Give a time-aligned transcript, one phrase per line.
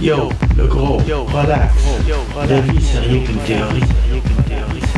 [0.00, 1.74] Yo, le gros, relax.
[2.48, 3.82] La vie, c'est rien qu'une théorie.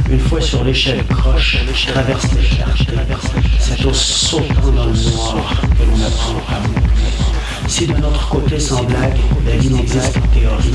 [0.08, 1.58] Une fois sur l'échelle croche,
[1.88, 2.86] traverse les charges,
[3.58, 6.82] c'est au sautant dans le noir que l'on apprend à mourir.
[7.66, 10.72] Si de notre côté, sans blague, la vie n'existe qu'en théorie,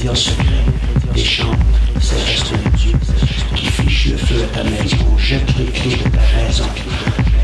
[0.00, 0.64] Ingrédient secret,
[1.14, 1.58] déchante,
[2.00, 2.92] c'est reste de Dieu
[3.54, 6.64] qui fiche le feu à ta maison, jette les clés de ta raison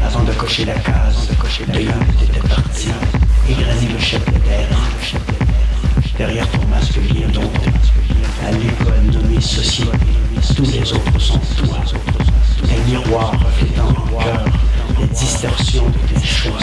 [0.02, 1.28] avant de cocher la case
[1.69, 2.88] de là où t'étais parti,
[3.47, 4.69] égrainer le chef de terre.
[6.16, 7.69] Derrière ton masque bien dompté,
[8.47, 9.91] à l'école nommée société,
[10.56, 11.77] tous les autres sont toi.
[12.64, 14.45] Un miroir reflétant en cœur
[14.98, 16.61] les distorsions de tes choix.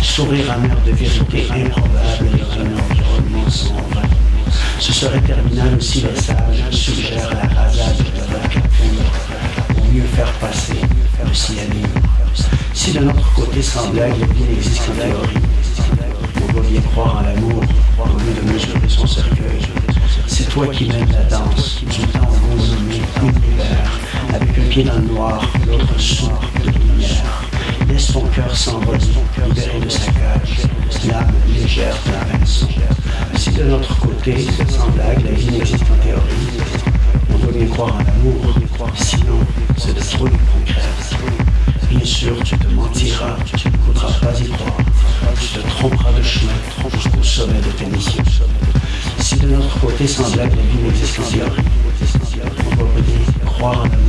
[0.00, 3.93] Sourire amer de vérité improbable dans un environnement sombre.
[5.54, 10.80] Terminal aussi les sages suggèrent la rasade de votre pour mieux faire passer
[11.24, 11.86] le cyanure.
[12.72, 15.38] Si de notre côté, sans blague, la vie n'existe qu'en théorie,
[16.42, 17.62] on doit bien croire en l'amour
[18.00, 19.60] au lieu de mesurer son cercueil.
[20.26, 24.00] C'est toi qui mènes la danse du temps nommé univers,
[24.34, 26.30] avec un pied dans le noir, l'autre sous
[26.64, 27.44] de lumière.
[27.88, 28.98] Laisse ton cœur s'envoler,
[33.64, 36.58] de notre côté, sans blague, la vie n'existe qu'en théorie,
[37.32, 38.54] on doit bien croire en l'amour,
[38.94, 39.38] sinon
[39.78, 41.18] c'est de trop qu'on crève.
[41.88, 44.76] Bien sûr, tu te mentiras, tu ne voudras pas y croire.
[45.40, 46.52] Tu te tromperas de chemin
[46.92, 48.22] jusqu'au sommet de tes missions.
[49.20, 51.62] Si de notre côté, sans blague, la vie n'existe qu'en théorie,
[52.70, 54.03] on doit bien croire en l'amour